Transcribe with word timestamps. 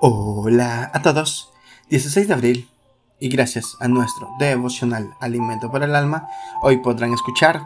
Hola 0.00 0.90
a 0.92 1.02
todos. 1.02 1.52
16 1.88 2.26
de 2.26 2.34
abril. 2.34 2.68
Y 3.20 3.28
gracias 3.28 3.76
a 3.78 3.86
nuestro 3.86 4.28
devocional 4.40 5.14
Alimento 5.20 5.70
para 5.70 5.84
el 5.84 5.94
Alma, 5.94 6.28
hoy 6.62 6.78
podrán 6.78 7.14
escuchar 7.14 7.62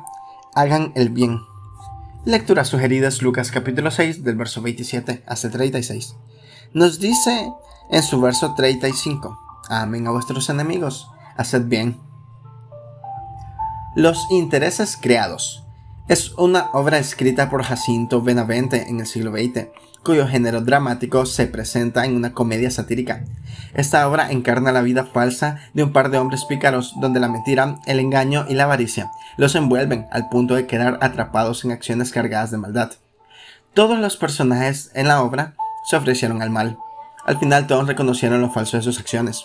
Hagan 0.55 0.93
el 0.95 1.09
bien. 1.09 1.41
Lecturas 2.27 2.69
sugeridas 2.69 3.23
Lucas 3.23 3.51
capítulo 3.51 3.91
6 3.91 4.25
del 4.25 4.37
verso 4.37 4.61
27 4.61 5.25
hasta 5.27 5.51
36. 5.51 6.17
Nos 6.75 7.01
dice 7.01 7.51
en 7.91 8.03
su 8.03 8.21
verso 8.21 8.55
35, 8.55 9.39
Amen 9.71 10.07
a 10.07 10.11
vuestros 10.11 10.51
enemigos, 10.51 11.11
haced 11.37 11.65
bien. 11.65 11.99
Los 13.97 14.27
intereses 14.31 14.99
creados. 15.01 15.65
Es 16.09 16.33
una 16.39 16.71
obra 16.73 16.99
escrita 16.99 17.51
por 17.51 17.63
Jacinto 17.63 18.23
Benavente 18.23 18.89
en 18.89 19.01
el 19.01 19.07
siglo 19.07 19.33
XX 19.33 19.67
cuyo 20.03 20.27
género 20.27 20.63
dramático 20.63 21.27
se 21.27 21.47
presenta 21.47 22.07
en 22.07 22.17
una 22.17 22.33
comedia 22.33 22.71
satírica. 22.71 23.25
Esta 23.75 24.09
obra 24.09 24.31
encarna 24.31 24.73
la 24.73 24.81
vida 24.81 25.05
falsa 25.05 25.61
de 25.75 25.83
un 25.83 25.93
par 25.93 26.11
de 26.11 26.17
hombres 26.17 26.47
pícaros, 26.47 26.95
donde 26.99 27.21
la 27.21 27.29
mentira, 27.29 27.77
el 27.85 28.01
engaño 28.01 28.47
y 28.49 28.55
la 28.55 28.65
avaricia 28.65 29.11
los 29.37 29.55
envuelven 29.55 30.07
al 30.11 30.31
punto 30.31 30.55
de 30.55 30.67
quedar 30.67 30.99
atrapados 31.03 31.63
en 31.67 31.73
acciones 31.73 32.11
cargadas 32.11 32.51
de 32.51 32.57
maldad. 32.57 32.93
Todos 33.75 33.99
los 33.99 34.17
personajes 34.17 34.91
en 34.95 35.09
la 35.09 35.23
obra 35.23 35.57
se 35.91 35.97
ofrecieron 35.97 36.41
al 36.41 36.49
mal. 36.49 36.79
Al 37.27 37.39
final 37.39 37.67
todos 37.67 37.87
reconocieron 37.87 38.41
lo 38.41 38.51
falso 38.51 38.79
de 38.79 38.83
sus 38.83 38.99
acciones. 38.99 39.45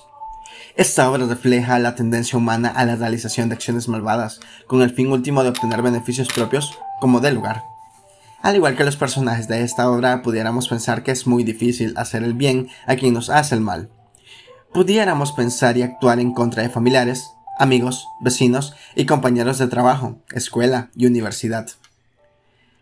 Esta 0.76 1.12
obra 1.12 1.28
refleja 1.28 1.78
la 1.78 1.94
tendencia 1.94 2.36
humana 2.36 2.70
a 2.70 2.84
la 2.84 2.96
realización 2.96 3.48
de 3.48 3.54
acciones 3.54 3.88
malvadas, 3.88 4.40
con 4.66 4.82
el 4.82 4.90
fin 4.90 5.12
último 5.12 5.44
de 5.44 5.50
obtener 5.50 5.84
beneficios 5.84 6.30
propios 6.30 6.74
como 7.00 7.20
de 7.20 7.32
lugar. 7.32 7.64
Al 8.42 8.56
igual 8.56 8.76
que 8.76 8.84
los 8.84 8.98
personajes 8.98 9.48
de 9.48 9.62
esta 9.62 9.88
obra, 9.90 10.24
pudiéramos 10.24 10.68
pensar 10.68 11.04
que 11.04 11.12
es 11.12 11.28
muy 11.28 11.44
difícil 11.44 11.94
hacer 11.96 12.24
el 12.24 12.34
bien 12.34 12.70
a 12.88 12.96
quien 12.96 13.14
nos 13.14 13.30
hace 13.30 13.54
el 13.54 13.62
mal. 13.62 13.92
Pudiéramos 14.74 15.32
pensar 15.32 15.78
y 15.78 15.84
actuar 15.84 16.20
en 16.20 16.34
contra 16.34 16.64
de 16.64 16.70
familiares, 16.70 17.30
amigos, 17.60 18.08
vecinos 18.20 18.74
y 18.96 19.06
compañeros 19.06 19.60
de 19.60 19.68
trabajo, 19.68 20.18
escuela 20.32 20.90
y 20.96 21.06
universidad. 21.06 21.70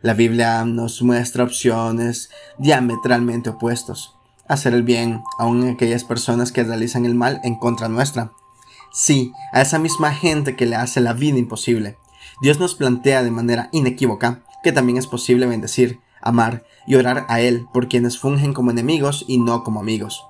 La 0.02 0.14
Biblia 0.14 0.64
nos 0.64 1.02
muestra 1.02 1.44
opciones 1.44 2.30
diametralmente 2.58 3.50
opuestos. 3.50 4.16
Hacer 4.52 4.74
el 4.74 4.84
bien 4.84 5.24
aun 5.40 5.66
a 5.66 5.72
aquellas 5.72 6.04
personas 6.04 6.52
que 6.52 6.66
realizan 6.66 7.06
el 7.06 7.16
mal 7.16 7.40
en 7.46 7.56
contra 7.56 7.88
nuestra. 7.88 8.34
Sí, 8.92 9.32
a 9.54 9.62
esa 9.62 9.80
misma 9.80 10.14
gente 10.14 10.58
que 10.58 10.66
le 10.66 10.76
hace 10.76 11.00
la 11.00 11.14
vida 11.14 11.38
imposible. 11.38 11.98
Dios 12.42 12.60
nos 12.60 12.76
plantea 12.76 13.24
de 13.24 13.32
manera 13.32 13.70
inequívoca 13.72 14.44
que 14.62 14.74
también 14.74 14.98
es 14.98 15.08
posible 15.08 15.46
bendecir, 15.46 16.02
amar 16.22 16.66
y 16.86 16.96
orar 16.96 17.26
a 17.30 17.40
Él 17.40 17.66
por 17.72 17.88
quienes 17.88 18.20
fungen 18.20 18.52
como 18.52 18.72
enemigos 18.72 19.24
y 19.26 19.38
no 19.38 19.64
como 19.64 19.80
amigos. 19.80 20.26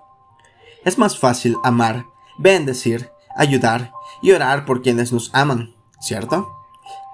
Es 0.85 0.99
más 0.99 1.17
fácil 1.17 1.55
amar, 1.63 2.05
bendecir, 2.37 3.09
ayudar 3.35 3.91
y 4.21 4.33
orar 4.33 4.65
por 4.65 4.83
quienes 4.83 5.11
nos 5.11 5.31
aman, 5.33 5.73
¿cierto? 5.99 6.47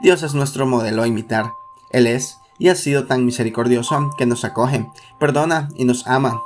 Dios 0.02 0.24
es 0.24 0.34
nuestro 0.34 0.66
modelo 0.66 1.04
a 1.04 1.08
imitar. 1.08 1.54
Él 1.90 2.06
es 2.06 2.38
y 2.60 2.68
ha 2.68 2.76
sido 2.76 3.08
tan 3.08 3.24
misericordioso 3.24 4.10
que 4.18 4.26
nos 4.26 4.44
acoge, 4.44 4.86
perdona 5.22 5.70
y 5.78 5.86
nos 5.86 6.06
ama. 6.06 6.42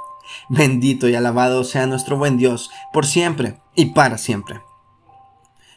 Bendito 0.49 1.07
y 1.07 1.15
alabado 1.15 1.63
sea 1.63 1.87
nuestro 1.87 2.17
buen 2.17 2.37
Dios 2.37 2.69
por 2.93 3.05
siempre 3.05 3.59
y 3.75 3.87
para 3.87 4.17
siempre. 4.17 4.61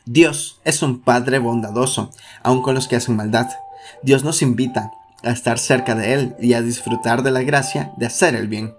Dios 0.07 0.61
es 0.65 0.83
un 0.83 1.01
Padre 1.01 1.39
bondadoso, 1.39 2.11
aun 2.43 2.63
con 2.63 2.75
los 2.75 2.89
que 2.89 2.97
hacen 2.97 3.17
maldad. 3.17 3.49
Dios 4.03 4.23
nos 4.25 4.43
invita 4.43 4.93
a 5.23 5.31
estar 5.31 5.59
cerca 5.59 5.95
de 5.95 6.13
Él 6.13 6.37
y 6.41 6.53
a 6.53 6.63
disfrutar 6.63 7.23
de 7.23 7.31
la 7.31 7.43
gracia 7.43 7.93
de 7.97 8.07
hacer 8.07 8.35
el 8.35 8.49
bien. 8.49 8.75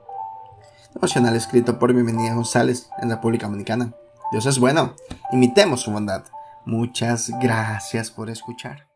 Devocional 0.94 1.36
escrito 1.36 1.80
por 1.80 1.94
Bienvenida 1.94 2.36
González 2.36 2.90
en 3.02 3.10
República 3.10 3.48
Dominicana. 3.48 3.94
Dios 4.32 4.46
es 4.46 4.60
bueno, 4.60 4.96
imitemos 5.32 5.82
su 5.82 5.92
bondad. 5.92 6.24
Muchas 6.66 7.32
gracias 7.42 8.12
por 8.12 8.30
escuchar. 8.30 8.95